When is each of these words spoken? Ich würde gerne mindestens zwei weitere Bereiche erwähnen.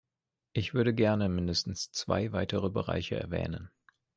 Ich 0.53 0.73
würde 0.73 0.95
gerne 0.95 1.29
mindestens 1.29 1.91
zwei 1.91 2.31
weitere 2.31 2.71
Bereiche 2.71 3.19
erwähnen. 3.19 3.69